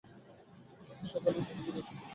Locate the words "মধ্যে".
1.37-1.53